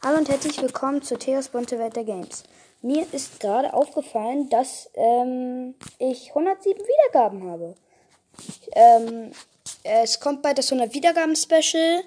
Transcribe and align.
Hallo 0.00 0.18
und 0.18 0.28
herzlich 0.28 0.62
willkommen 0.62 1.02
zu 1.02 1.18
Theos 1.18 1.48
Bunte 1.48 1.76
Welt 1.80 1.96
der 1.96 2.04
Games. 2.04 2.44
Mir 2.82 3.04
ist 3.10 3.40
gerade 3.40 3.74
aufgefallen, 3.74 4.48
dass 4.48 4.88
ähm, 4.94 5.74
ich 5.98 6.28
107 6.28 6.80
Wiedergaben 6.80 7.50
habe. 7.50 7.74
Ähm, 8.76 9.32
es 9.82 10.20
kommt 10.20 10.42
bald 10.42 10.58
das 10.58 10.70
100 10.70 10.94
Wiedergaben 10.94 11.34
Special, 11.34 12.04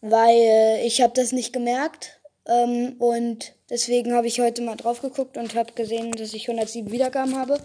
weil 0.00 0.80
ich 0.82 1.02
habe 1.02 1.12
das 1.12 1.32
nicht 1.32 1.52
gemerkt 1.52 2.18
ähm, 2.46 2.96
und 2.98 3.52
deswegen 3.68 4.14
habe 4.14 4.26
ich 4.26 4.40
heute 4.40 4.62
mal 4.62 4.76
drauf 4.76 5.02
geguckt 5.02 5.36
und 5.36 5.54
habe 5.54 5.74
gesehen, 5.74 6.12
dass 6.12 6.32
ich 6.32 6.48
107 6.48 6.90
Wiedergaben 6.90 7.36
habe. 7.36 7.60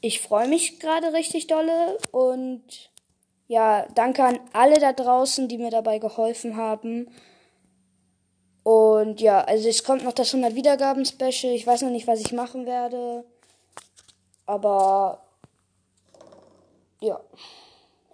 Ich 0.00 0.20
freue 0.20 0.48
mich 0.48 0.80
gerade 0.80 1.12
richtig 1.12 1.46
dolle 1.46 1.96
und 2.10 2.90
ja, 3.46 3.86
danke 3.94 4.24
an 4.24 4.40
alle 4.52 4.80
da 4.80 4.92
draußen, 4.92 5.46
die 5.46 5.58
mir 5.58 5.70
dabei 5.70 6.00
geholfen 6.00 6.56
haben. 6.56 7.06
Und 8.62 9.20
ja, 9.20 9.42
also 9.42 9.68
es 9.68 9.84
kommt 9.84 10.04
noch 10.04 10.12
das 10.12 10.34
100 10.34 10.54
Wiedergaben 10.54 11.04
Special. 11.04 11.52
Ich 11.54 11.66
weiß 11.66 11.82
noch 11.82 11.90
nicht, 11.90 12.06
was 12.06 12.20
ich 12.20 12.32
machen 12.32 12.66
werde. 12.66 13.24
Aber 14.46 15.20
ja, 17.00 17.20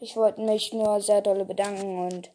ich 0.00 0.16
wollte 0.16 0.40
mich 0.40 0.72
nur 0.72 1.00
sehr 1.00 1.22
dolle 1.22 1.44
bedanken 1.44 2.06
und 2.06 2.30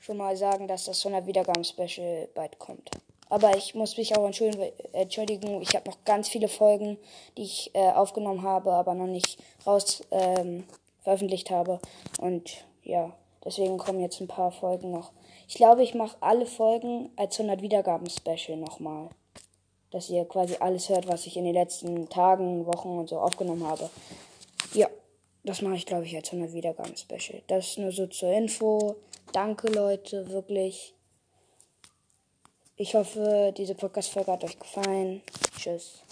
schon 0.00 0.16
mal 0.18 0.36
sagen, 0.36 0.68
dass 0.68 0.84
das 0.84 1.04
100 1.04 1.26
Wiedergaben 1.26 1.64
Special 1.64 2.28
bald 2.34 2.58
kommt. 2.58 2.90
Aber 3.30 3.56
ich 3.56 3.74
muss 3.74 3.96
mich 3.96 4.16
auch 4.16 4.24
entschuldigen. 4.24 5.62
Ich 5.62 5.74
habe 5.74 5.90
noch 5.90 6.04
ganz 6.04 6.28
viele 6.28 6.48
Folgen, 6.48 6.98
die 7.36 7.42
ich 7.42 7.70
äh, 7.74 7.90
aufgenommen 7.90 8.42
habe, 8.42 8.72
aber 8.72 8.94
noch 8.94 9.06
nicht 9.06 9.38
raus 9.66 10.04
ähm, 10.10 10.64
veröffentlicht 11.02 11.50
habe. 11.50 11.80
Und 12.20 12.64
ja, 12.82 13.12
deswegen 13.44 13.78
kommen 13.78 14.00
jetzt 14.00 14.20
ein 14.20 14.28
paar 14.28 14.52
Folgen 14.52 14.90
noch. 14.90 15.10
Ich 15.48 15.54
glaube, 15.54 15.82
ich 15.82 15.94
mache 15.94 16.16
alle 16.20 16.46
Folgen 16.46 17.10
als 17.16 17.38
100 17.38 17.62
Wiedergaben 17.62 18.08
Special 18.08 18.58
nochmal. 18.58 19.10
Dass 19.90 20.10
ihr 20.10 20.24
quasi 20.24 20.56
alles 20.58 20.88
hört, 20.88 21.06
was 21.06 21.26
ich 21.26 21.36
in 21.36 21.44
den 21.44 21.54
letzten 21.54 22.08
Tagen, 22.08 22.66
Wochen 22.66 22.98
und 22.98 23.08
so 23.08 23.18
aufgenommen 23.18 23.66
habe. 23.66 23.88
Ja, 24.72 24.88
das 25.44 25.62
mache 25.62 25.76
ich, 25.76 25.86
glaube 25.86 26.04
ich, 26.04 26.16
als 26.16 26.32
100 26.32 26.52
Wiedergaben 26.52 26.96
Special. 26.96 27.42
Das 27.46 27.76
nur 27.76 27.92
so 27.92 28.06
zur 28.06 28.32
Info. 28.32 28.96
Danke, 29.32 29.68
Leute, 29.68 30.28
wirklich. 30.30 30.94
Ich 32.76 32.94
hoffe, 32.96 33.54
diese 33.56 33.76
Podcast-Folge 33.76 34.32
hat 34.32 34.42
euch 34.42 34.58
gefallen. 34.58 35.22
Tschüss. 35.56 36.02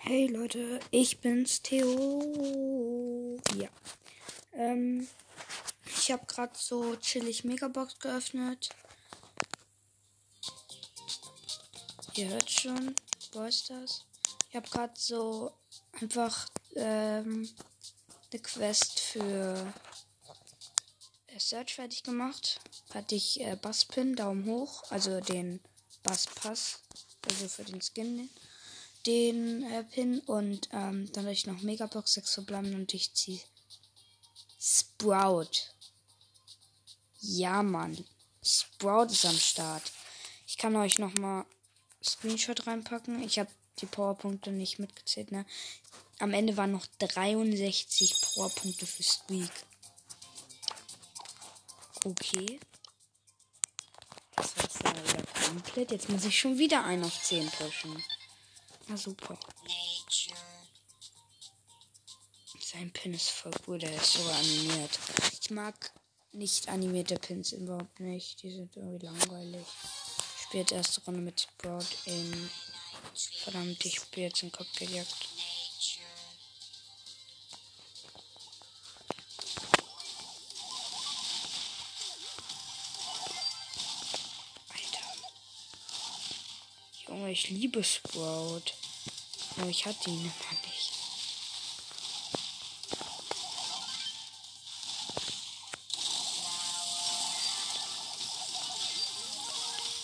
Hey 0.00 0.28
Leute, 0.28 0.78
ich 0.92 1.20
bin's, 1.20 1.60
Theo. 1.60 3.36
Ja. 3.60 3.68
Ähm, 4.54 5.08
ich 6.00 6.12
habe 6.12 6.26
gerade 6.26 6.56
so 6.56 6.96
chillig 6.96 7.44
Megabox 7.44 7.98
geöffnet. 7.98 8.70
Ihr 12.14 12.28
hört 12.28 12.50
schon, 12.50 12.94
wo 13.32 13.42
ist 13.42 13.70
das? 13.70 14.04
Ich 14.48 14.56
habe 14.56 14.68
gerade 14.68 14.94
so 14.96 15.52
einfach 16.00 16.48
ähm, 16.76 17.48
eine 18.32 18.42
Quest 18.42 19.00
für 19.00 19.72
Search 21.36 21.74
fertig 21.74 22.02
gemacht. 22.02 22.60
Hatte 22.94 23.14
ich 23.14 23.40
äh, 23.40 23.56
Basspin, 23.56 24.16
Daumen 24.16 24.46
hoch, 24.46 24.84
also 24.90 25.20
den 25.20 25.60
Basspass, 26.02 26.80
also 27.28 27.48
für 27.48 27.64
den 27.64 27.80
Skin, 27.82 28.30
den 29.06 29.64
äh, 29.64 29.84
Pin 29.84 30.20
und 30.20 30.68
ähm, 30.72 31.10
dann 31.12 31.24
hatte 31.24 31.32
ich 31.32 31.46
noch 31.46 31.60
Megabox 31.62 32.14
6 32.14 32.34
verbleiben 32.34 32.74
und 32.74 32.94
ich 32.94 33.14
ziehe 33.14 33.40
Sprout. 34.58 35.77
Ja, 37.20 37.62
Mann. 37.62 38.04
Sprout 38.42 39.06
ist 39.06 39.24
am 39.24 39.36
Start. 39.36 39.92
Ich 40.46 40.56
kann 40.56 40.76
euch 40.76 40.98
noch 40.98 41.14
mal 41.14 41.44
Screenshot 42.02 42.66
reinpacken. 42.66 43.22
Ich 43.22 43.38
habe 43.38 43.50
die 43.80 43.86
Powerpunkte 43.86 44.50
nicht 44.50 44.78
mitgezählt, 44.78 45.32
ne? 45.32 45.44
Am 46.20 46.32
Ende 46.32 46.56
waren 46.56 46.72
noch 46.72 46.86
63 46.98 48.20
Powerpunkte 48.20 48.86
für 48.86 49.02
Squeak. 49.02 49.50
Okay. 52.04 52.60
Das 54.36 54.56
war 54.56 54.62
jetzt 54.64 54.80
wieder 54.80 55.46
komplett. 55.46 55.90
Jetzt 55.90 56.08
muss 56.08 56.24
ich 56.24 56.38
schon 56.38 56.58
wieder 56.58 56.84
einen 56.84 57.04
auf 57.04 57.22
10 57.22 57.50
pushen. 57.50 58.02
Na 58.86 58.96
super. 58.96 59.38
Sein 62.60 62.92
Pin 62.92 63.14
ist 63.14 63.30
voll 63.30 63.52
gut, 63.64 63.82
der 63.82 63.94
ist 63.94 64.12
sogar 64.12 64.36
animiert. 64.36 64.98
Ich 65.40 65.50
mag 65.50 65.90
nicht 66.38 66.68
animierte 66.68 67.16
Pins 67.16 67.52
überhaupt 67.52 68.00
nicht. 68.00 68.42
Die 68.42 68.50
sind 68.50 68.74
irgendwie 68.76 69.04
langweilig. 69.04 69.66
Ich 70.36 70.44
spiele 70.44 70.62
jetzt 70.62 70.72
erste 70.72 71.00
Runde 71.02 71.20
mit 71.20 71.40
Sprout 71.40 71.84
in. 72.06 72.50
Verdammt, 73.42 73.84
ich 73.84 73.96
spiele 73.96 74.28
jetzt 74.28 74.42
in 74.42 74.52
Kopf 74.52 74.72
gejagt. 74.78 75.14
Junge, 87.08 87.32
ich 87.32 87.50
liebe 87.50 87.82
Sprout. 87.82 88.62
Aber 89.56 89.68
ich 89.68 89.86
hatte 89.86 90.10
ihn 90.10 90.20
immer 90.20 90.60
nicht. 90.62 90.67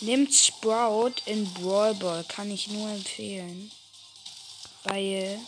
Nimmt 0.04 0.34
Sprout 0.34 1.14
in 1.24 1.50
Brawl 1.54 1.94
Ball, 1.94 2.24
kann 2.24 2.50
ich 2.50 2.68
nur 2.68 2.90
empfehlen. 2.90 3.72
Weil 4.82 5.40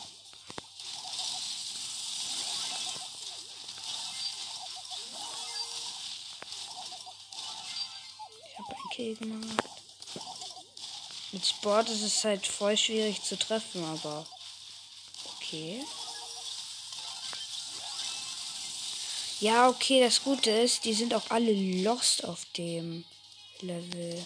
ich 8.49 8.59
habe 8.59 8.71
ein 8.71 8.91
Kill 8.95 9.17
gemacht. 9.17 9.65
Mit 11.33 11.45
Sport 11.45 11.91
ist 11.91 12.01
es 12.01 12.25
halt 12.25 12.47
voll 12.47 12.79
schwierig 12.79 13.23
zu 13.23 13.39
treffen, 13.39 13.85
aber 13.85 14.27
okay. 15.37 15.85
Ja, 19.41 19.69
okay, 19.69 20.01
das 20.01 20.23
Gute 20.23 20.51
ist, 20.51 20.87
die 20.87 20.95
sind 20.95 21.13
auch 21.13 21.29
alle 21.29 21.53
lost 21.83 22.25
auf 22.25 22.47
dem 22.57 23.05
Level. 23.61 24.25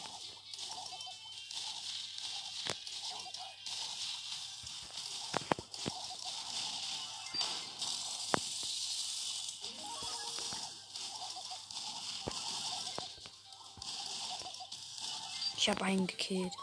Ich 15.61 15.69
habe 15.69 15.85
einen 15.85 16.07
gekillt. 16.07 16.55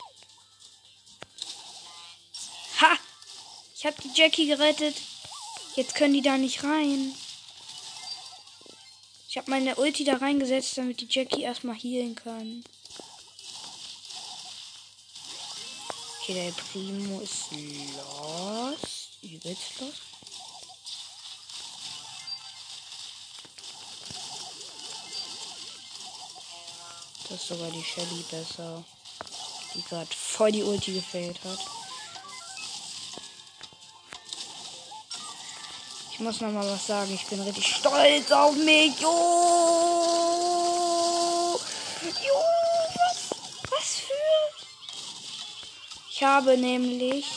Ha! 2.81 2.97
Ich 3.75 3.85
habe 3.85 3.95
die 4.01 4.11
Jackie 4.19 4.47
gerettet. 4.47 4.95
Jetzt 5.75 5.93
können 5.93 6.15
die 6.15 6.23
da 6.23 6.35
nicht 6.39 6.63
rein. 6.63 7.13
Ich 9.29 9.37
habe 9.37 9.51
meine 9.51 9.75
Ulti 9.75 10.03
da 10.03 10.15
reingesetzt, 10.17 10.79
damit 10.79 10.99
die 10.99 11.07
Jackie 11.07 11.43
erstmal 11.43 11.75
healen 11.75 12.15
kann. 12.15 12.63
Okay, 16.19 16.33
der 16.33 16.51
Primo 16.51 17.19
ist 17.19 17.51
los. 17.51 19.09
Übelst 19.21 19.79
los. 19.79 19.93
Das 27.29 27.41
ist 27.41 27.47
sogar 27.49 27.69
die 27.71 27.83
Shelly 27.83 28.23
besser. 28.31 28.85
Die 29.77 29.83
gerade 29.83 30.09
voll 30.13 30.51
die 30.51 30.63
Ulti 30.63 30.91
gefällt 30.91 31.39
hat. 31.43 31.59
Ich 36.11 36.19
muss 36.19 36.41
noch 36.41 36.51
mal 36.51 36.67
was 36.67 36.87
sagen. 36.87 37.13
Ich 37.13 37.27
bin 37.27 37.39
richtig 37.41 37.75
stolz 37.75 38.31
auf 38.31 38.55
mich. 38.55 38.99
Jo! 38.99 39.07
Jo! 42.01 42.41
Was, 42.95 43.29
was 43.69 43.99
für? 43.99 44.13
Ich 46.09 46.23
habe 46.23 46.57
nämlich 46.57 47.27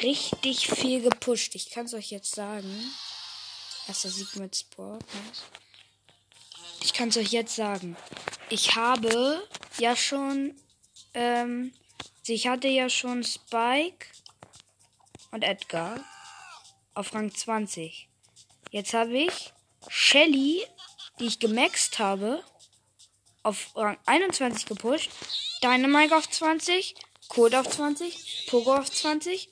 richtig 0.00 0.68
viel 0.68 1.02
gepusht. 1.02 1.56
Ich 1.56 1.70
kann 1.70 1.86
es 1.86 1.94
euch 1.94 2.12
jetzt 2.12 2.32
sagen. 2.32 2.94
Erster 3.88 4.10
Sieg 4.10 4.36
mit 4.36 4.54
Sport. 4.54 5.02
Ich 6.80 6.92
kann 6.92 7.08
es 7.08 7.16
euch 7.16 7.32
jetzt 7.32 7.56
sagen. 7.56 7.96
Ich 8.50 8.76
habe 8.76 9.42
ja 9.78 9.96
schon. 9.96 10.54
Ähm, 11.14 11.72
ich 12.26 12.46
hatte 12.46 12.68
ja 12.68 12.88
schon 12.88 13.24
Spike 13.24 14.06
und 15.30 15.42
Edgar 15.42 16.04
auf 16.94 17.14
Rang 17.14 17.34
20. 17.34 18.08
Jetzt 18.70 18.94
habe 18.94 19.18
ich 19.18 19.52
Shelly, 19.88 20.64
die 21.18 21.26
ich 21.26 21.38
gemaxt 21.40 21.98
habe, 21.98 22.44
auf 23.42 23.74
Rang 23.74 23.98
21 24.06 24.66
gepusht. 24.66 25.10
Dynamite 25.62 26.16
auf 26.16 26.28
20. 26.28 26.94
Code 27.28 27.60
auf 27.60 27.68
20. 27.68 28.46
Pogo 28.48 28.76
auf 28.76 28.90
20. 28.90 29.50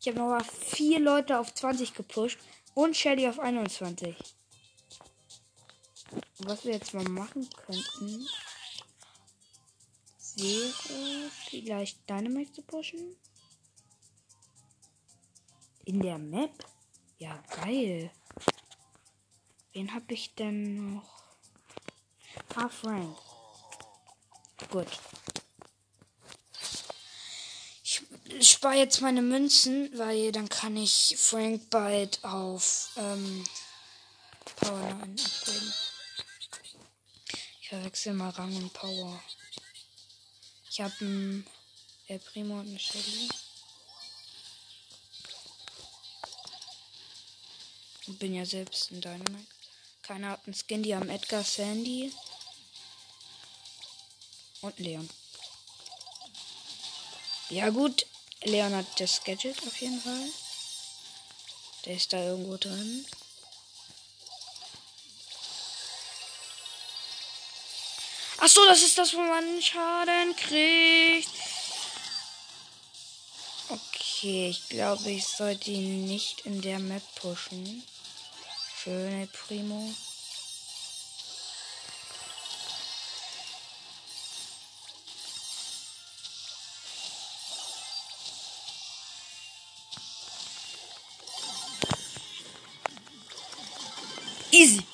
Ich 0.00 0.08
habe 0.08 0.18
nochmal 0.18 0.44
vier 0.44 1.00
Leute 1.00 1.38
auf 1.38 1.52
20 1.52 1.94
gepusht. 1.94 2.38
Und 2.74 2.96
Shelly 2.96 3.26
auf 3.26 3.40
21. 3.40 4.14
Was 6.38 6.64
wir 6.64 6.74
jetzt 6.74 6.94
mal 6.94 7.08
machen 7.08 7.48
könnten, 7.66 8.28
wäre 10.36 11.30
vielleicht 11.48 12.08
Dynamite 12.08 12.52
zu 12.52 12.62
pushen. 12.62 13.16
In 15.84 16.00
der 16.00 16.18
Map? 16.18 16.64
Ja, 17.18 17.42
geil. 17.62 18.10
Wen 19.72 19.94
habe 19.94 20.14
ich 20.14 20.34
denn 20.34 20.94
noch? 20.94 21.22
Ah, 22.54 22.68
Frank. 22.68 23.16
Gut. 24.70 24.88
Ich 28.38 28.50
spare 28.50 28.74
jetzt 28.74 29.00
meine 29.00 29.22
Münzen, 29.22 29.90
weil 29.96 30.32
dann 30.32 30.48
kann 30.48 30.76
ich 30.76 31.16
Frank 31.18 31.70
bald 31.70 32.22
auf 32.24 32.90
ähm, 32.96 33.44
Power 34.56 34.80
9 34.80 34.92
upgraden. 34.92 35.72
Ich 37.60 37.68
verwechsel 37.68 38.14
mal 38.14 38.30
Rang 38.30 38.54
und 38.56 38.72
Power. 38.72 39.20
Ich 40.76 40.82
habe 40.82 40.94
ein 41.00 41.46
El 42.06 42.18
Primo 42.18 42.60
und 42.60 42.68
eine 42.68 42.78
Shelly. 42.78 43.30
Und 48.06 48.18
bin 48.18 48.34
ja 48.34 48.44
selbst 48.44 48.90
ein 48.90 49.00
Dynamite. 49.00 49.46
Keiner 50.02 50.32
hat 50.32 50.44
einen 50.44 50.54
Skin, 50.54 50.82
die 50.82 50.94
haben 50.94 51.08
Edgar 51.08 51.42
Sandy. 51.44 52.12
Und 54.60 54.78
Leon. 54.78 55.08
Ja 57.48 57.70
gut, 57.70 58.04
Leon 58.42 58.74
hat 58.74 59.00
das 59.00 59.24
Gadget 59.24 59.56
auf 59.66 59.80
jeden 59.80 60.02
Fall. 60.02 60.28
Der 61.86 61.96
ist 61.96 62.12
da 62.12 62.22
irgendwo 62.22 62.58
drin. 62.58 63.06
Ach 68.46 68.50
so, 68.50 68.64
das 68.64 68.80
ist 68.80 68.96
das, 68.96 69.12
wo 69.12 69.18
man 69.18 69.60
Schaden 69.60 70.36
kriegt. 70.36 71.28
Okay, 73.68 74.50
ich 74.50 74.68
glaube, 74.68 75.10
ich 75.10 75.26
sollte 75.26 75.72
ihn 75.72 76.04
nicht 76.04 76.42
in 76.46 76.62
der 76.62 76.78
Map 76.78 77.02
pushen. 77.16 77.82
Schöne 78.84 79.26
Primo. 79.26 79.92
Easy. 94.52 94.84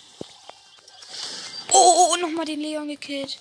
Nochmal 2.32 2.46
den 2.46 2.61
Leon 2.61 2.88
gekillt. 2.88 3.38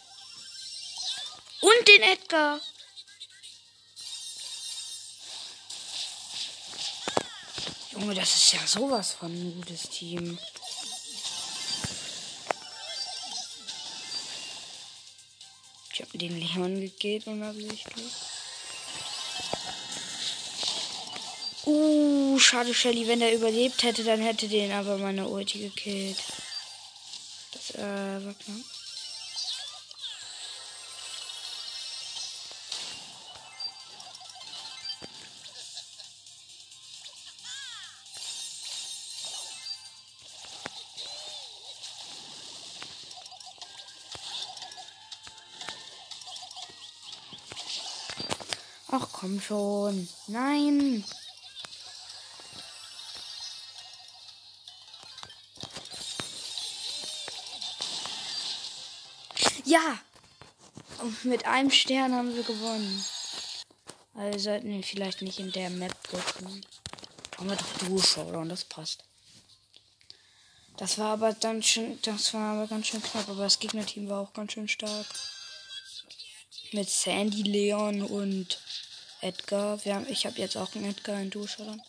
Und 1.62 1.88
den 1.88 2.02
Edgar. 2.02 2.60
Junge, 7.94 8.16
das 8.16 8.36
ist 8.36 8.52
ja 8.52 8.68
sowas 8.68 9.14
von 9.14 9.32
ein 9.32 9.56
gutes 9.56 9.84
Team. 9.84 10.38
Ich 15.94 16.02
habe 16.02 16.18
den 16.18 16.38
Leon 16.38 16.82
gekillt 16.82 17.28
unabsichtlich. 17.28 18.14
Uh, 21.66 22.38
schade, 22.40 22.74
Shelly. 22.74 23.08
Wenn 23.08 23.22
er 23.22 23.34
überlebt 23.34 23.84
hätte, 23.84 24.04
dann 24.04 24.20
hätte 24.20 24.50
den 24.50 24.74
aber 24.74 24.98
meine 24.98 25.30
Ulti 25.30 25.60
gekillt. 25.60 26.18
Das 27.54 27.72
äh, 27.76 28.26
war 28.26 28.34
knapp. 28.34 28.71
Ach 48.92 49.08
komm 49.14 49.40
schon. 49.40 50.10
Nein. 50.28 51.06
Ja. 59.64 59.98
Und 61.00 61.24
mit 61.24 61.46
einem 61.46 61.72
Stern 61.72 62.14
haben 62.14 62.36
wir 62.36 62.44
gewonnen. 62.44 63.06
Also 64.14 64.40
sollten 64.40 64.70
wir 64.70 64.84
vielleicht 64.84 65.22
nicht 65.22 65.40
in 65.40 65.54
der 65.54 65.70
Map 65.70 65.96
drücken. 66.04 66.62
Haben 67.38 67.50
wir 67.50 67.56
doch 67.56 67.88
Duo-Showdown, 67.88 68.50
das 68.50 68.66
passt. 68.66 69.06
Das 70.76 70.98
war 70.98 71.14
aber 71.14 71.34
dann 71.34 71.64
schon, 71.64 71.98
das 72.02 72.34
war 72.34 72.56
aber 72.56 72.68
ganz 72.68 72.88
schön 72.88 73.02
knapp, 73.02 73.30
aber 73.30 73.44
das 73.44 73.60
Gegnerteam 73.60 74.10
war 74.10 74.20
auch 74.20 74.34
ganz 74.34 74.52
schön 74.52 74.68
stark. 74.68 75.08
Mit 76.74 76.90
Sandy, 76.90 77.44
Leon 77.44 78.02
und 78.02 78.58
Edgar. 79.20 79.84
Wir 79.84 79.96
haben, 79.96 80.08
ich 80.08 80.26
habe 80.26 80.40
jetzt 80.40 80.56
auch 80.56 80.74
einen 80.74 80.86
Edgar 80.86 81.20
in 81.20 81.30
Duo-Showdown. 81.30 81.82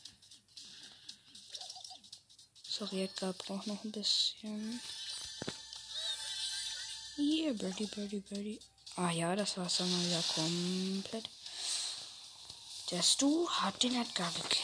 Sorry, 2.69 3.05
Edgar 3.05 3.32
braucht 3.32 3.69
noch 3.69 3.84
ein 3.84 3.93
bisschen. 3.93 4.81
Yeah, 7.17 7.52
Birdie, 7.52 7.87
Birdie, 7.87 8.20
Birdie. 8.20 8.58
Ah 8.96 9.11
ja, 9.11 9.37
das 9.37 9.56
war's 9.56 9.76
dann 9.76 9.90
mal 9.90 10.05
wieder 10.05 10.23
komplett. 10.34 11.28
Der 12.90 13.02
Stu 13.02 13.49
hat 13.49 13.82
den 13.82 13.94
Edgar 13.94 14.32
gekillt. 14.32 14.62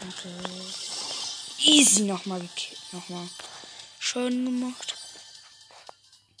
Danke. 0.00 0.97
Easy 1.60 2.02
nochmal 2.02 2.40
gekillt. 2.40 2.78
Nochmal. 2.92 3.28
Schön 3.98 4.44
gemacht. 4.44 4.94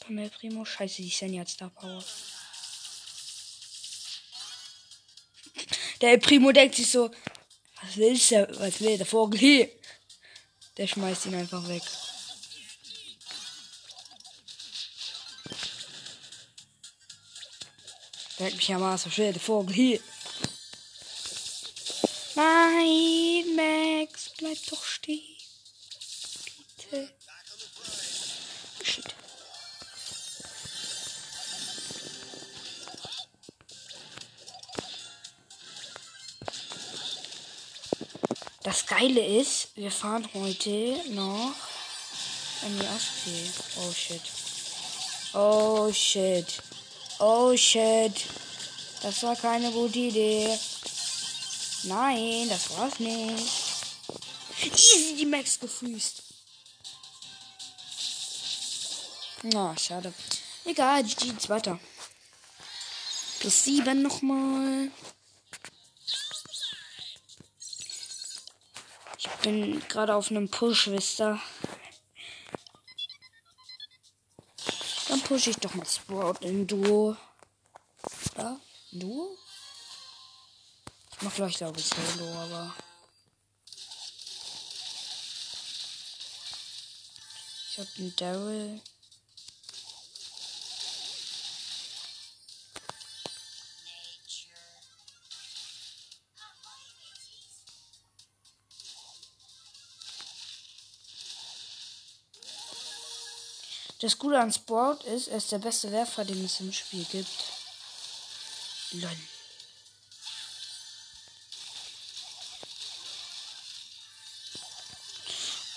Pamel 0.00 0.30
Primo. 0.30 0.64
Scheiße, 0.64 1.02
die 1.02 1.10
Sandy 1.10 1.38
hat 1.38 1.48
Star 1.48 1.70
Power. 1.70 2.04
Der 6.00 6.18
Primo 6.18 6.52
denkt 6.52 6.76
sich 6.76 6.90
so, 6.90 7.10
was 7.82 7.96
willst 7.96 8.30
du? 8.30 8.48
Was 8.60 8.80
will 8.80 8.96
der 8.96 9.06
Vogel 9.06 9.38
hier? 9.38 9.70
Der 10.76 10.86
schmeißt 10.86 11.26
ihn 11.26 11.34
einfach 11.34 11.66
weg. 11.68 11.82
Denkt 18.38 18.56
mich 18.56 18.68
ja 18.68 18.78
mal, 18.78 18.94
was 18.94 19.16
will 19.18 19.32
der 19.32 19.42
Vogel 19.42 19.74
hier? 19.74 20.00
Nein, 22.38 23.56
Max, 23.56 24.30
bleib 24.38 24.58
doch 24.70 24.84
stehen. 24.84 25.36
Bitte. 26.76 27.10
Shit. 28.80 29.14
Das 38.62 38.86
Geile 38.86 39.40
ist, 39.40 39.70
wir 39.74 39.90
fahren 39.90 40.28
heute 40.32 41.00
noch 41.08 41.56
an 42.62 42.78
die 42.78 42.86
Ostsee. 42.86 43.50
Oh 43.80 43.92
shit. 43.92 44.22
Oh 45.34 45.92
shit. 45.92 46.62
Oh 47.18 47.56
shit. 47.56 48.14
Das 49.02 49.24
war 49.24 49.34
keine 49.34 49.72
gute 49.72 49.98
Idee. 49.98 50.56
Nein, 51.84 52.48
das 52.48 52.76
war's 52.76 52.98
nicht. 52.98 53.78
Easy 54.62 55.14
die 55.16 55.26
Max 55.26 55.58
gefreezed. 55.60 56.22
Na, 59.42 59.70
oh, 59.70 59.76
schade. 59.78 60.12
Egal, 60.64 61.04
GG 61.04 61.26
geht's 61.26 61.48
weiter. 61.48 61.78
Plus 63.38 63.64
7 63.64 64.02
nochmal. 64.02 64.90
Ich 69.16 69.28
bin 69.42 69.80
gerade 69.88 70.16
auf 70.16 70.30
einem 70.30 70.50
Push, 70.50 70.88
wisst 70.88 71.20
ihr. 71.20 71.40
Dann 75.08 75.20
pushe 75.22 75.50
ich 75.50 75.56
doch 75.56 75.74
mal 75.74 75.86
Sprout 75.86 76.38
in 76.40 76.66
Duo. 76.66 77.16
Ja, 78.36 78.60
Duo? 78.90 79.38
Mach 81.20 81.34
gleich, 81.34 81.56
glaube 81.56 81.80
ich, 81.80 81.86
Solo, 81.86 82.32
aber. 82.34 82.74
Ich 87.70 87.78
hab 87.78 87.86
einen 87.98 88.16
Daryl. 88.16 88.80
Das 104.00 104.16
Gute 104.16 104.38
an 104.38 104.52
Sport 104.52 105.02
ist, 105.04 105.26
er 105.26 105.38
ist 105.38 105.50
der 105.50 105.58
beste 105.58 105.90
Werfer, 105.90 106.24
den 106.24 106.44
es 106.44 106.60
im 106.60 106.72
Spiel 106.72 107.04
gibt. 107.10 107.44
Lol. 108.92 109.37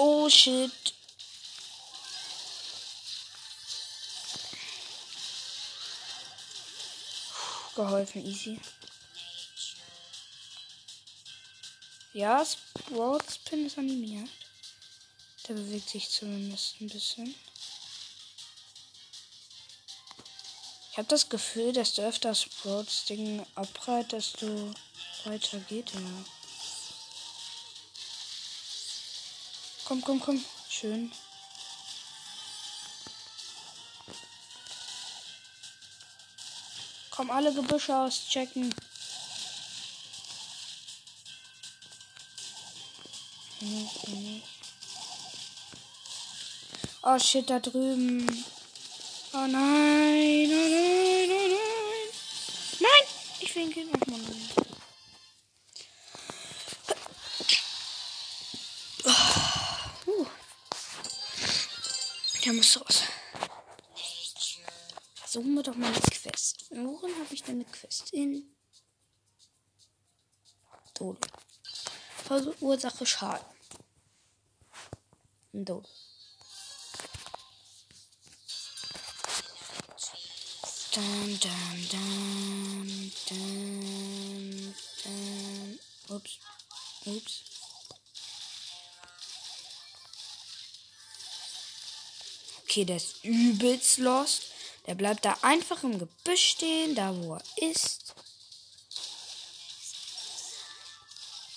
Oh 0.03 0.27
shit. 0.27 0.71
Geholfen, 7.75 8.25
easy. 8.25 8.59
Ja, 12.13 12.43
Spin 12.43 13.67
ist 13.67 13.77
animiert. 13.77 14.27
Der 15.47 15.53
bewegt 15.53 15.91
sich 15.91 16.09
zumindest 16.09 16.81
ein 16.81 16.87
bisschen. 16.87 17.35
Ich 20.91 20.97
habe 20.97 21.07
das 21.09 21.29
Gefühl, 21.29 21.73
dass 21.73 21.93
du 21.93 22.01
öfter 22.01 22.33
Sprouts 22.33 23.05
Ding 23.05 23.45
abreißt, 23.53 24.13
desto 24.13 24.73
weiter 25.25 25.59
geht 25.59 25.93
er. 25.93 26.40
Komm, 29.91 30.01
komm, 30.01 30.21
komm. 30.21 30.45
Schön. 30.69 31.11
Komm, 37.09 37.29
alle 37.29 37.53
Gebüsche 37.53 37.93
auschecken. 37.93 38.73
Oh 47.03 47.19
shit, 47.19 47.49
da 47.49 47.59
drüben. 47.59 48.45
Oh 49.33 49.45
nein, 49.45 49.49
oh 49.51 50.69
nein, 50.69 51.31
oh 51.31 51.47
nein. 51.49 52.09
Nein, 52.79 53.03
ich 53.41 53.53
winke. 53.53 53.81
Oh 53.91 54.09
Mann. 54.09 54.30
Raus. 62.79 63.03
Versuchen 65.15 65.53
wir 65.55 65.63
doch 65.63 65.75
mal 65.75 65.87
eine 65.87 65.99
Quest. 65.99 66.65
Worin 66.71 67.13
habe 67.19 67.33
ich 67.33 67.43
denn 67.43 67.55
eine 67.55 67.65
Quest? 67.65 68.13
In 68.13 68.53
Tod. 70.93 71.17
Ursache 72.59 73.05
Schaden. 73.05 73.45
Tod. 75.65 75.87
Dun, 80.93 81.39
dun, 81.39 81.87
dun, 81.89 83.11
dun, 83.29 84.75
dun. 85.03 85.79
Ups. 86.09 86.39
Ups. 87.05 87.60
Okay, 92.71 92.85
der 92.85 92.95
ist 92.95 93.25
übelst 93.25 93.97
lost. 93.97 94.43
Der 94.87 94.95
bleibt 94.95 95.25
da 95.25 95.37
einfach 95.41 95.83
im 95.83 95.99
Gebüsch 95.99 96.51
stehen, 96.51 96.95
da 96.95 97.13
wo 97.13 97.33
er 97.33 97.43
ist. 97.57 98.15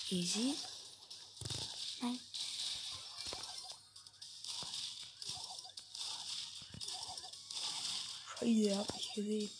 Easy. 0.09 0.55
Nein. 2.01 2.19
Scheiße, 8.41 8.77
hab 8.77 8.99
ich 8.99 9.13
gesehen. 9.13 9.51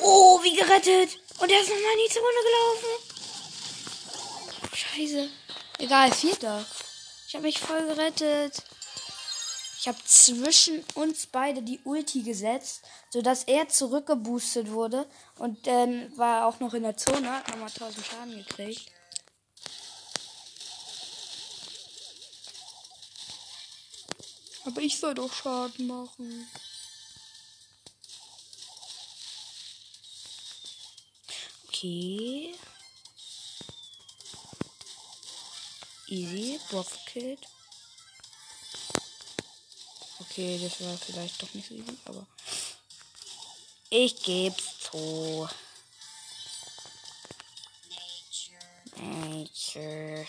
Oh, 0.00 0.42
wie 0.42 0.56
gerettet. 0.56 1.18
Und 1.40 1.50
er 1.50 1.60
ist 1.60 1.70
nochmal 1.70 1.92
in 1.94 2.00
die 2.06 2.14
Zone 2.14 2.42
gelaufen. 2.44 2.88
Scheiße. 4.74 5.30
Egal, 5.78 6.12
vierter. 6.12 6.64
Ich 7.26 7.34
habe 7.34 7.46
mich 7.46 7.58
voll 7.58 7.86
gerettet. 7.86 8.62
Ich 9.78 9.88
habe 9.88 9.96
zwischen 10.04 10.84
uns 10.94 11.26
beide 11.26 11.62
die 11.62 11.80
Ulti 11.84 12.20
gesetzt, 12.22 12.82
sodass 13.08 13.44
er 13.44 13.70
zurückgeboostet 13.70 14.70
wurde. 14.70 15.06
Und 15.38 15.66
dann 15.66 16.14
war 16.18 16.40
er 16.40 16.46
auch 16.46 16.60
noch 16.60 16.74
in 16.74 16.82
der 16.82 16.98
Zone, 16.98 17.32
hat 17.32 17.48
nochmal 17.48 17.70
1000 17.70 18.04
Schaden 18.04 18.36
gekriegt. 18.36 18.92
Aber 24.66 24.82
ich 24.82 24.98
soll 24.98 25.14
doch 25.14 25.32
Schaden 25.32 25.86
machen. 25.86 26.46
Okay. 31.80 32.54
Easy, 36.08 36.60
Bob 36.70 36.86
gekillt. 37.06 37.48
Okay, 40.18 40.60
das 40.62 40.86
war 40.86 40.98
vielleicht 40.98 41.42
doch 41.42 41.54
nicht 41.54 41.68
so 41.68 41.74
easy, 41.74 41.96
aber 42.04 42.26
ich 43.88 44.22
geb's 44.22 44.78
zu. 44.90 45.48
Nature. 48.96 50.26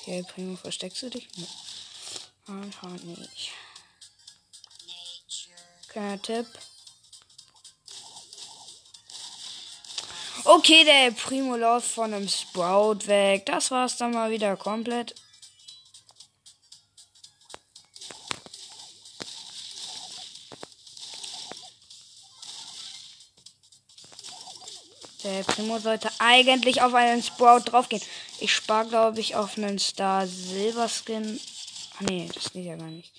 Okay, 0.00 0.24
Primo, 0.24 0.56
versteckst 0.56 1.02
du 1.04 1.10
dich? 1.10 1.28
Nee. 1.36 1.46
Einfach 2.48 2.90
nicht. 3.04 3.52
Kleiner 5.88 6.20
Tipp. 6.20 6.46
Okay, 10.44 10.84
der 10.84 11.10
Primo 11.10 11.56
läuft 11.56 11.88
von 11.88 12.14
einem 12.14 12.28
Sprout 12.28 13.06
weg. 13.06 13.44
Das 13.46 13.70
war's 13.70 13.96
dann 13.96 14.12
mal 14.12 14.30
wieder 14.30 14.56
komplett. 14.56 15.14
Der 25.24 25.42
Primo 25.42 25.78
sollte 25.78 26.10
eigentlich 26.18 26.80
auf 26.80 26.94
einen 26.94 27.22
Sprout 27.22 27.64
draufgehen. 27.66 28.02
Ich 28.40 28.54
spare, 28.54 28.88
glaube 28.88 29.20
ich, 29.20 29.36
auf 29.36 29.58
einen 29.58 29.78
Star 29.78 30.26
Silber 30.26 30.88
Skin. 30.88 31.38
Ah, 31.98 32.04
nee, 32.04 32.30
das 32.32 32.52
geht 32.52 32.64
ja 32.64 32.76
gar 32.76 32.86
nicht. 32.86 33.12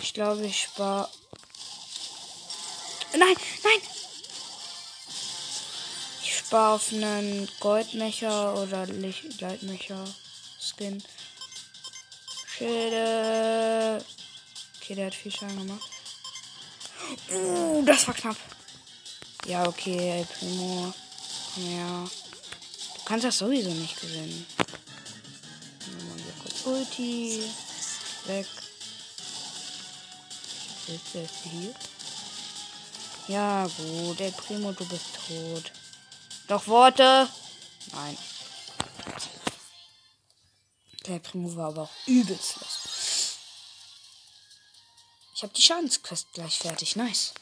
Ich 0.00 0.12
glaube, 0.12 0.44
ich 0.44 0.62
spare. 0.62 1.08
Nein, 3.16 3.36
nein! 3.62 3.80
Ich 6.22 6.36
spare 6.36 6.74
auf 6.74 6.92
einen 6.92 7.48
Goldmecher 7.60 8.60
oder 8.60 8.86
Leitmecher 8.86 10.04
Skin. 10.58 11.02
Schilde. 12.56 14.04
Okay, 14.80 14.94
der 14.94 15.06
hat 15.06 15.14
viel 15.14 15.32
Schaden 15.32 15.58
gemacht. 15.58 15.90
Uh, 17.30 17.82
das 17.84 18.06
war 18.06 18.14
knapp. 18.14 18.36
Ja, 19.46 19.66
okay, 19.66 20.26
Primo. 20.38 20.92
Komm 21.54 21.64
her. 21.64 22.10
Du 22.96 23.04
kannst 23.04 23.24
das 23.24 23.38
sowieso 23.38 23.70
nicht 23.70 24.00
gewinnen. 24.00 24.46
Machen 24.58 26.24
wir 26.24 26.34
kurz 26.42 26.66
Ulti. 26.66 27.42
Weg. 28.26 28.46
Jetzt 30.86 31.14
ist 31.14 31.34
hier. 31.44 31.74
Ja, 33.28 33.66
gut. 33.66 34.18
Der 34.18 34.30
Primo, 34.30 34.72
du 34.72 34.86
bist 34.86 35.06
tot. 35.26 35.72
Doch 36.48 36.66
Worte. 36.66 37.28
Nein. 37.92 38.18
Der 41.06 41.18
Primo 41.18 41.54
war 41.56 41.68
aber 41.68 41.82
auch 41.82 42.06
übelst 42.06 42.56
los. 42.60 43.38
Ich 45.34 45.42
habe 45.42 45.52
die 45.52 45.62
Schadensquest 45.62 46.32
gleich 46.32 46.58
fertig. 46.58 46.96
Nice. 46.96 47.34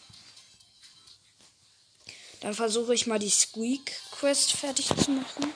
Dann 2.41 2.55
versuche 2.55 2.95
ich 2.95 3.07
mal 3.07 3.19
die 3.19 3.31
Squeak 3.31 3.93
Quest 4.11 4.53
fertig 4.53 4.89
zu 4.89 5.11
machen. 5.11 5.53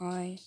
Hi. 0.00 0.38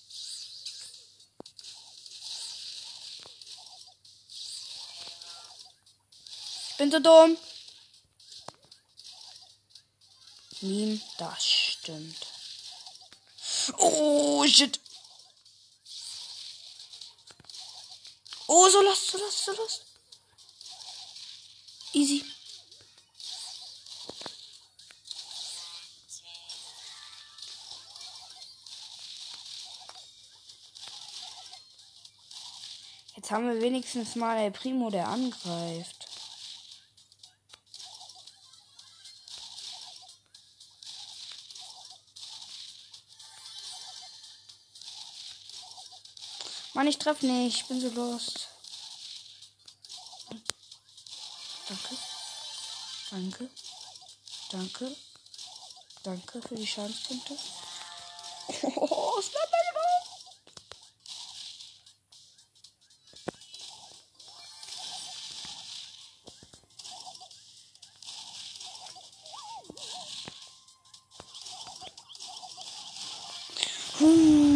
Bin 6.81 6.89
so 6.89 6.99
dumm. 6.99 7.37
Meme, 10.61 10.99
das 11.19 11.45
stimmt. 11.45 12.25
Oh, 13.77 14.43
shit. 14.47 14.79
Oh, 18.47 18.67
so 18.67 18.81
los, 18.81 19.07
so 19.07 19.17
los, 19.19 19.45
so 19.45 19.51
los. 19.53 19.81
Easy. 21.93 22.25
Jetzt 33.15 33.29
haben 33.29 33.47
wir 33.47 33.61
wenigstens 33.61 34.15
mal 34.15 34.37
El 34.37 34.51
Primo, 34.51 34.89
der 34.89 35.07
angreift. 35.07 36.00
Mann, 46.81 46.87
ich 46.87 46.97
treffe 46.97 47.27
nicht. 47.27 47.57
Ich 47.57 47.67
bin 47.67 47.79
so 47.79 47.89
lost. 47.89 48.47
Danke. 51.67 51.95
Danke. 53.11 53.49
Danke. 54.49 54.95
Danke 56.01 56.41
für 56.41 56.55
die 56.55 56.65
Schadenspunkte. 56.65 57.37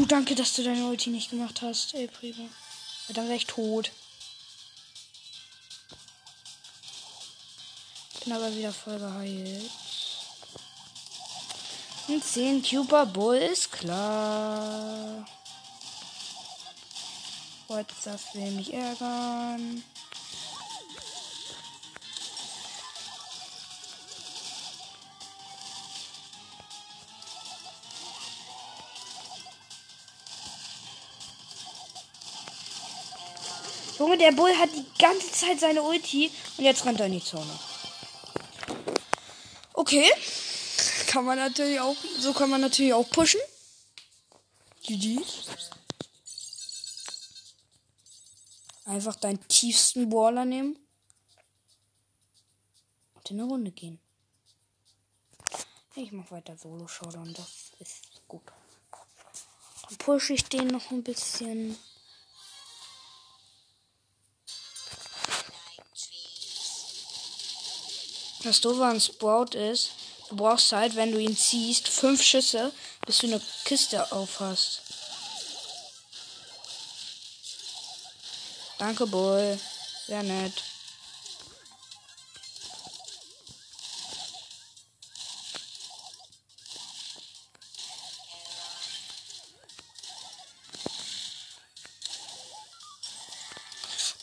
Uh, 0.05 0.07
danke, 0.07 0.35
dass 0.35 0.53
du 0.53 0.63
deine 0.63 0.85
Ulti 0.85 1.09
nicht 1.09 1.31
gemacht 1.31 1.61
hast, 1.61 1.95
ey, 1.95 2.07
Primo. 2.07 2.47
Ja, 3.07 3.13
dann 3.15 3.25
wäre 3.25 3.37
ich 3.37 3.47
tot. 3.47 3.91
Bin 8.23 8.33
aber 8.33 8.55
wieder 8.55 8.71
voll 8.71 8.99
geheilt. 8.99 9.71
Ein 12.07 12.21
10 12.21 12.61
Cuber 12.61 13.05
Bull 13.07 13.37
ist 13.37 13.71
klar. 13.71 15.25
WhatsApp 17.67 18.21
will 18.35 18.51
mich 18.51 18.73
ärgern. 18.73 19.83
Junge, 34.05 34.19
der 34.19 34.33
Bull 34.33 34.55
hat 34.55 34.69
die 34.71 34.85
ganze 34.99 35.31
Zeit 35.31 35.59
seine 35.59 35.81
Ulti 35.81 36.29
und 36.57 36.63
jetzt 36.63 36.85
rennt 36.85 36.99
er 36.99 37.07
in 37.07 37.13
die 37.13 37.23
Zone. 37.23 37.59
Okay. 39.73 40.07
Kann 41.07 41.25
man 41.25 41.39
natürlich 41.39 41.79
auch, 41.79 41.95
so 42.19 42.31
kann 42.31 42.51
man 42.51 42.61
natürlich 42.61 42.93
auch 42.93 43.09
pushen. 43.09 43.39
GG. 44.83 45.19
Einfach 48.85 49.15
deinen 49.15 49.47
tiefsten 49.47 50.07
Baller 50.07 50.45
nehmen. 50.45 50.77
Und 53.15 53.31
in 53.31 53.39
eine 53.39 53.49
Runde 53.49 53.71
gehen. 53.71 53.99
Ich 55.95 56.11
mach 56.11 56.29
weiter 56.29 56.55
Solo 56.55 56.87
Showdown, 56.87 57.33
das 57.33 57.71
ist 57.79 58.21
gut. 58.27 58.43
Dann 59.89 59.97
pushe 59.97 60.33
ich 60.33 60.43
den 60.43 60.67
noch 60.67 60.91
ein 60.91 61.01
bisschen. 61.01 61.75
Das 68.45 68.61
doofe 68.61 68.85
an 68.85 69.01
Sprout 69.01 69.57
ist, 69.57 69.89
du 70.29 70.35
brauchst 70.35 70.71
halt, 70.71 70.95
wenn 70.95 71.11
du 71.11 71.17
ihn 71.17 71.35
ziehst, 71.35 71.87
fünf 71.87 72.21
Schüsse, 72.21 72.71
bis 73.03 73.17
du 73.17 73.25
eine 73.25 73.41
Kiste 73.63 74.11
aufhast. 74.11 74.81
Danke, 78.77 79.07
Bull. 79.07 79.59
Sehr 80.05 80.21
nett. 80.21 80.53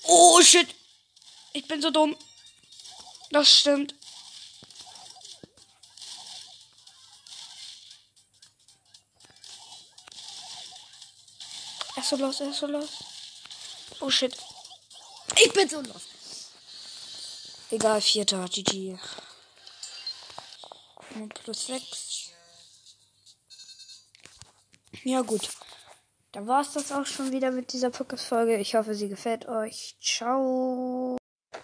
Oh 0.05 0.41
shit. 0.43 0.69
Ich 1.55 1.67
bin 1.67 1.83
so 1.83 1.91
dumm. 1.91 2.17
Das 3.33 3.51
stimmt. 3.59 3.97
So 12.13 12.19
los, 12.19 12.41
er 12.41 12.51
ist 12.51 12.59
so 12.59 12.67
los. 12.67 12.91
Oh 14.01 14.11
shit. 14.11 14.37
Ich 15.43 15.53
bin 15.55 15.67
so 15.67 15.81
los. 15.81 16.09
Egal, 17.71 18.03
vierter, 18.03 18.47
GG. 18.49 18.99
Plus 21.35 21.67
sechs. 21.67 22.31
Ja, 25.05 25.23
gut. 25.23 25.49
Da 26.33 26.47
war 26.47 26.61
es 26.61 26.73
das 26.73 26.93
auch 26.93 27.07
schon 27.07 27.33
wieder 27.33 27.51
mit 27.51 27.73
dieser 27.73 27.91
Podcast-Folge. 27.91 28.59
Ich 28.59 28.75
hoffe, 28.75 28.95
sie 28.95 29.09
gefällt 29.09 29.49
euch. 29.49 29.97
Ciao. 30.03 31.17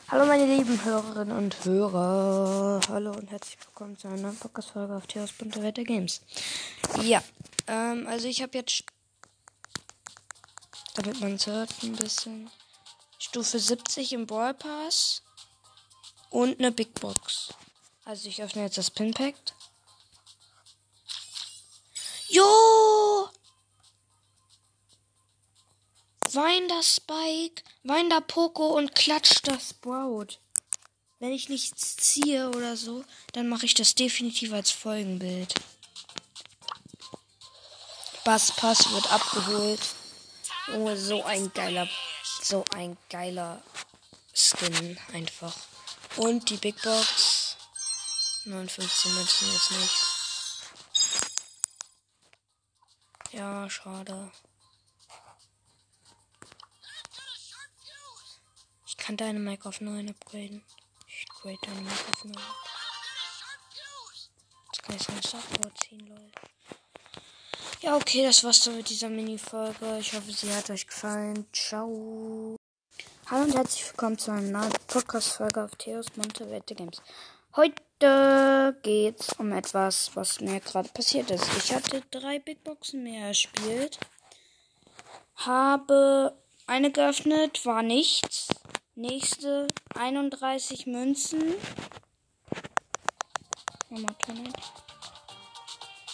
Hallo, 0.09 0.25
meine 0.25 0.47
lieben 0.47 0.83
Hörerinnen 0.83 1.37
und 1.37 1.63
Hörer. 1.63 2.81
Hallo 2.89 3.13
und 3.13 3.31
herzlich 3.31 3.59
willkommen 3.67 3.99
zu 3.99 4.09
einer 4.09 4.17
neuen 4.17 4.39
Podcast-Folge 4.39 4.97
auf 4.97 5.07
Theos 5.07 5.33
Bunte 5.33 5.63
Welt 5.63 5.77
Games. 5.87 6.23
Ja, 7.03 7.23
ähm, 7.67 8.07
also 8.07 8.29
ich 8.29 8.41
habe 8.41 8.57
jetzt, 8.57 8.85
damit 10.99 11.21
man 11.21 11.35
es 11.35 11.47
hört, 11.47 11.71
ein 11.85 11.95
bisschen 11.95 12.51
Stufe 13.19 13.59
70 13.59 14.13
im 14.15 14.27
Brawl 14.27 14.53
Pass 14.53 15.23
und 16.31 16.59
eine 16.59 16.73
Big 16.73 16.93
Box. 16.95 17.55
Also 18.05 18.29
ich 18.29 18.43
öffne 18.43 18.63
jetzt 18.63 18.79
das 18.79 18.91
Pinpack. 18.91 19.37
Jo! 22.29 23.29
Wein 26.33 26.69
das 26.69 26.97
Spike, 26.97 27.63
wein 27.85 28.11
da 28.11 28.21
Poco 28.21 28.77
und 28.77 28.95
klatscht 28.95 29.47
das 29.47 29.71
Sprout. 29.71 30.39
Wenn 31.21 31.33
ich 31.33 31.49
nichts 31.49 31.97
ziehe 31.97 32.49
oder 32.51 32.77
so, 32.77 33.05
dann 33.33 33.49
mache 33.49 33.67
ich 33.67 33.75
das 33.75 33.95
definitiv 33.95 34.53
als 34.53 34.73
Folgenbild. 34.73 35.55
Bass 38.25 38.53
Pass 38.53 38.91
wird 38.93 39.11
abgeholt. 39.13 39.81
Oh, 40.75 40.95
so 40.97 41.25
ein 41.25 41.51
geiler, 41.55 41.89
so 42.43 42.63
ein 42.75 42.99
geiler 43.09 43.63
Skin 44.35 44.99
einfach. 45.15 45.57
Und 46.17 46.51
die 46.51 46.59
Big 46.59 46.81
Box. 46.83 47.57
59 48.45 49.13
Münzen 49.13 49.49
ist 49.55 49.71
nicht. 49.73 50.19
Ja, 53.33 53.69
schade. 53.71 54.31
Ich 58.87 58.97
kann 58.97 59.17
deine 59.17 59.39
Mic 59.39 59.65
auf 59.67 59.81
9 59.81 60.11
upgraden. 60.11 60.65
Ich 61.07 61.27
grade 61.29 61.59
deine 61.63 61.81
Mic 61.81 61.93
auf 62.13 62.25
9. 62.25 62.37
Jetzt 64.67 64.83
kann 64.83 64.97
ich 64.97 65.03
so 65.03 65.13
ein 65.13 65.23
Software 65.23 65.75
ziehen, 65.77 66.07
Leute. 66.07 66.41
Ja, 67.81 67.95
okay, 67.95 68.25
das 68.25 68.43
war's 68.43 68.65
dann 68.65 68.77
mit 68.77 68.91
dieser 68.91 69.09
Mini-Folge. 69.09 69.99
Ich 70.01 70.13
hoffe, 70.13 70.33
sie 70.33 70.53
hat 70.53 70.69
euch 70.69 70.85
gefallen. 70.85 71.47
Ciao. 71.53 72.57
Hallo 73.27 73.45
und 73.45 73.55
herzlich 73.55 73.87
willkommen 73.87 74.19
zu 74.19 74.33
einer 74.33 74.63
neuen 74.63 74.73
Podcast-Folge 74.89 75.63
auf 75.63 75.77
Theos 75.77 76.07
Monte 76.17 76.51
Wette 76.51 76.75
Games. 76.75 77.01
Heute 77.55 78.75
geht's 78.83 79.33
um 79.35 79.53
etwas, 79.53 80.11
was 80.15 80.41
mir 80.41 80.59
gerade 80.59 80.89
passiert 80.89 81.31
ist. 81.31 81.47
Ich 81.57 81.73
hatte 81.73 82.03
drei 82.11 82.41
Big 82.41 82.65
Boxen 82.65 83.05
mehr 83.05 83.29
erspielt. 83.29 84.01
Habe 85.37 86.37
eine 86.67 86.91
geöffnet, 86.91 87.65
war 87.65 87.85
nichts. 87.85 88.49
Nächste 88.97 89.69
31 89.95 90.89
Münzen. 90.89 91.55
Nochmal 93.89 94.17
Tunnel. 94.27 94.53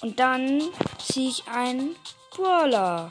Und 0.04 0.20
dann 0.20 0.62
ziehe 1.02 1.30
ich 1.30 1.48
ein 1.48 1.96
Brawler. 2.30 3.08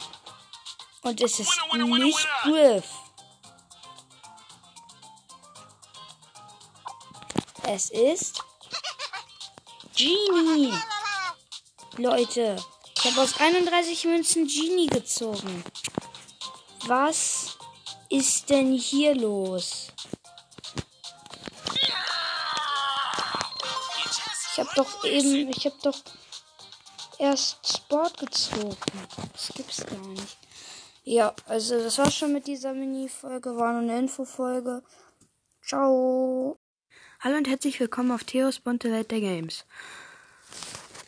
Und 1.01 1.19
es 1.21 1.39
ist 1.39 1.49
nicht 1.81 2.27
Griff. 2.43 2.85
Es 7.63 7.89
ist 7.89 8.43
Genie. 9.95 10.71
Leute, 11.97 12.63
ich 12.95 13.05
habe 13.05 13.21
aus 13.21 13.39
31 13.39 14.05
Münzen 14.05 14.45
Genie 14.45 14.85
gezogen. 14.85 15.63
Was 16.85 17.57
ist 18.09 18.51
denn 18.51 18.71
hier 18.71 19.15
los? 19.15 19.87
Ich 24.51 24.59
habe 24.59 24.69
doch 24.75 25.03
eben, 25.05 25.49
ich 25.49 25.65
habe 25.65 25.77
doch 25.81 25.97
erst 27.23 27.65
Sport 27.65 28.17
gezogen. 28.17 28.75
Das 29.31 29.53
gibt's 29.55 29.85
gar 29.85 30.07
nicht. 30.07 30.37
Ja, 31.05 31.33
also 31.47 31.79
das 31.79 31.97
war's 31.97 32.15
schon 32.15 32.33
mit 32.33 32.47
dieser 32.47 32.73
Mini-Folge. 32.73 33.55
War 33.55 33.71
nur 33.71 33.81
eine 33.81 33.97
Info-Folge. 33.97 34.83
Ciao. 35.65 36.57
Hallo 37.21 37.37
und 37.37 37.47
herzlich 37.47 37.79
willkommen 37.79 38.11
auf 38.11 38.25
Theos 38.25 38.59
bunte 38.59 38.91
Welt 38.91 39.09
der 39.11 39.21
Games. 39.21 39.63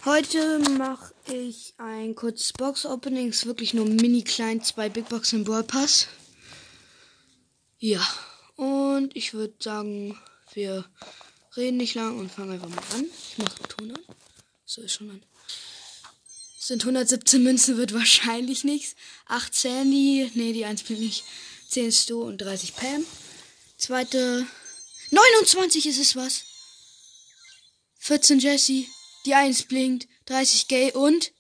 Heute 0.06 0.60
mache 0.78 1.14
ich 1.28 1.74
ein 1.78 2.16
kurzes 2.16 2.54
Box-Opening. 2.54 3.30
Ist 3.30 3.46
wirklich 3.46 3.74
nur 3.74 3.86
mini 3.86 4.24
klein, 4.24 4.64
zwei 4.64 4.88
Big 4.88 5.10
Box 5.10 5.34
im 5.34 5.44
Brawl 5.44 5.64
Pass. 5.64 6.08
Ja, 7.78 8.02
und 8.56 9.14
ich 9.18 9.34
würde 9.34 9.56
sagen, 9.60 10.18
wir 10.54 10.86
reden 11.58 11.78
nicht 11.78 11.96
lang 11.96 12.18
und 12.18 12.32
fangen 12.32 12.52
einfach 12.52 12.70
mal 12.70 12.84
an. 12.96 13.06
Ich 13.06 13.38
mache 13.38 13.58
den 13.58 13.68
Ton 13.68 13.92
an. 13.92 14.16
So 14.64 14.82
ist 14.82 14.94
schon 14.94 15.10
an. 15.10 15.22
Sind 16.66 16.82
117 16.82 17.44
Münzen, 17.44 17.78
wird 17.78 17.94
wahrscheinlich 17.94 18.64
nichts. 18.64 18.96
8 19.28 19.54
Sandy, 19.54 20.32
nee, 20.34 20.52
die 20.52 20.66
1 20.66 20.82
bin 20.82 21.00
ich. 21.00 21.24
10 21.70 21.92
Stu 21.92 22.24
und 22.24 22.40
30 22.40 22.76
Pam. 22.76 23.06
Zweite, 23.78 24.48
29 25.12 25.86
ist 25.86 26.00
es 26.00 26.16
was. 26.16 26.42
14 28.00 28.40
Jesse, 28.40 28.84
die 29.28 29.36
1 29.36 29.66
blinkt, 29.68 30.08
30 30.26 30.68
Gay 30.68 30.92
und... 30.92 31.34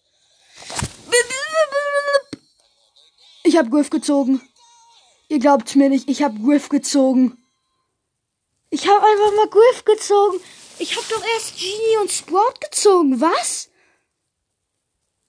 Ich 3.41 3.57
hab 3.57 3.71
Griff 3.71 3.89
gezogen. 3.89 4.47
Ihr 5.27 5.39
glaubt's 5.39 5.73
mir 5.73 5.89
nicht, 5.89 6.07
ich 6.07 6.21
hab 6.21 6.39
Griff 6.39 6.69
gezogen. 6.69 7.43
Ich 8.69 8.87
hab 8.87 9.03
einfach 9.03 9.35
mal 9.37 9.49
Griff 9.49 9.85
gezogen. 9.85 10.39
Ich 10.77 10.95
hab 10.95 11.09
doch 11.09 11.23
erst 11.33 11.57
Genie 11.57 11.97
und 11.99 12.11
Sprout 12.11 12.59
gezogen. 12.61 13.19
Was? 13.19 13.69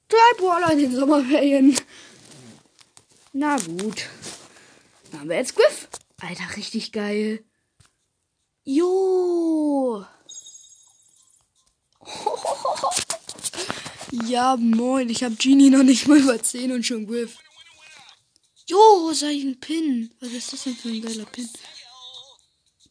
Drei 0.09 0.39
Brawler 0.39 0.73
in 0.73 0.79
den 0.79 0.95
Sommerferien. 0.95 1.77
Na 3.33 3.57
gut. 3.57 4.07
Dann 5.11 5.21
haben 5.21 5.29
wir 5.29 5.37
jetzt 5.37 5.57
Griff. 5.57 5.89
Alter, 6.21 6.57
richtig 6.57 6.93
geil. 6.93 7.45
Jo. 8.65 10.05
Ja, 14.25 14.57
moin. 14.57 15.09
Ich 15.09 15.23
hab 15.23 15.39
Genie 15.39 15.71
noch 15.71 15.83
nicht 15.83 16.07
mal 16.09 16.19
über 16.19 16.43
10 16.43 16.73
und 16.73 16.85
schon 16.85 17.07
Griff. 17.07 17.37
Jo, 18.67 19.13
sag 19.13 19.31
ich 19.31 19.45
ein 19.45 19.61
Pin. 19.61 20.15
Was 20.21 20.33
ist 20.33 20.53
das 20.53 20.65
denn 20.65 20.77
für 20.77 20.89
ein 20.89 21.03
geiler 21.03 21.27
Pin? 21.27 21.49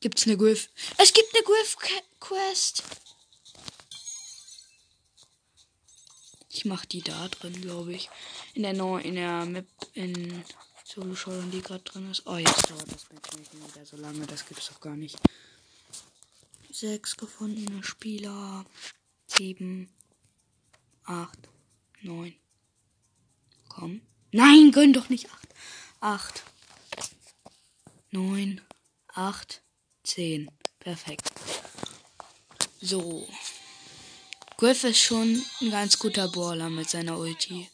Gibt's 0.01 0.25
eine 0.25 0.37
Griff? 0.37 0.69
Es 0.97 1.11
gibt 1.13 1.33
eine 1.33 1.43
Griff-Quest. 1.43 2.83
Ich 6.55 6.63
mach 6.63 6.85
die 6.85 7.01
da 7.01 7.27
drin, 7.27 7.59
glaube 7.59 7.93
ich. 7.93 8.09
In 8.53 8.63
der 8.63 8.71
neuen, 8.71 9.03
in 9.03 9.15
der 9.15 9.45
Map 9.45 9.67
in 9.93 10.41
Solo 10.85 11.13
Showdown, 11.13 11.51
die 11.51 11.61
gerade 11.61 11.83
drin 11.83 12.09
ist. 12.09 12.25
Oh, 12.27 12.37
jetzt 12.37 12.71
dauert 12.71 12.89
das 12.89 13.07
natürlich 13.11 13.51
wieder 13.51 13.85
so 13.85 13.97
lange. 13.97 14.25
Das 14.25 14.47
gibt's 14.47 14.69
doch 14.69 14.79
gar 14.79 14.95
nicht. 14.95 15.17
Sechs 16.71 17.17
gefundene 17.17 17.83
Spieler. 17.83 18.65
Sieben. 19.27 19.93
Acht. 21.03 21.39
Neun. 22.01 22.33
Komm. 23.67 23.99
Nein, 24.31 24.71
gönn 24.71 24.93
doch 24.93 25.09
nicht 25.09 25.29
acht. 25.29 25.49
Acht. 25.99 26.43
Neun. 28.11 28.61
Acht. 29.09 29.61
10. 30.03 30.49
Perfekt. 30.79 31.29
So. 32.79 33.27
Griff 34.57 34.85
ist 34.85 35.01
schon 35.01 35.45
ein 35.59 35.69
ganz 35.69 35.99
guter 35.99 36.29
Brawler 36.29 36.69
mit 36.69 36.89
seiner 36.89 37.17
Ulti. 37.17 37.69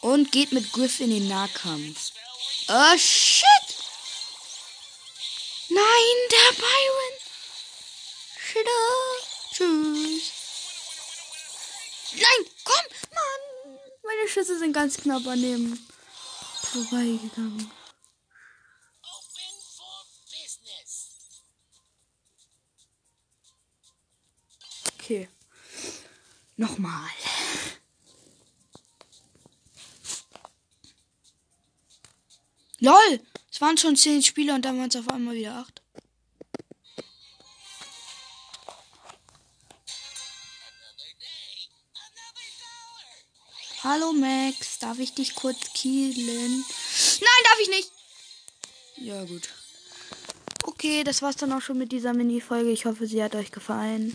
Und 0.00 0.32
geht 0.32 0.52
mit 0.52 0.72
Griff 0.72 1.00
in 1.00 1.10
den 1.10 1.28
Nahkampf. 1.28 2.12
Oh 2.68 2.96
shit! 2.96 3.44
Nein, 5.68 6.16
der 6.30 6.52
Byron! 6.56 7.14
Shit. 8.38 8.66
Tschüss. 9.52 10.32
Nein, 12.14 12.46
komm, 12.64 12.84
Mann! 13.12 13.78
Meine 14.02 14.28
Schüsse 14.28 14.58
sind 14.58 14.72
ganz 14.72 14.96
knapp 14.96 15.26
an 15.26 15.42
dem 15.42 15.86
vorbeigegangen. 16.62 17.79
Nochmal. 26.60 27.08
LOL! 32.80 33.20
Es 33.50 33.62
waren 33.62 33.78
schon 33.78 33.96
zehn 33.96 34.22
Spieler 34.22 34.56
und 34.56 34.66
dann 34.66 34.78
waren 34.78 34.90
es 34.90 34.96
auf 34.96 35.08
einmal 35.08 35.36
wieder 35.36 35.54
acht. 35.54 35.80
Hallo 43.82 44.12
Max, 44.12 44.78
darf 44.80 44.98
ich 44.98 45.14
dich 45.14 45.34
kurz 45.34 45.72
killen? 45.72 46.16
Nein, 46.58 47.44
darf 47.44 47.58
ich 47.62 47.70
nicht. 47.70 47.92
Ja, 48.96 49.24
gut. 49.24 49.48
Okay, 50.64 51.04
das 51.04 51.22
war's 51.22 51.36
dann 51.36 51.54
auch 51.54 51.62
schon 51.62 51.78
mit 51.78 51.90
dieser 51.90 52.12
Mini-Folge. 52.12 52.70
Ich 52.70 52.84
hoffe, 52.84 53.06
sie 53.06 53.22
hat 53.22 53.34
euch 53.34 53.50
gefallen. 53.50 54.14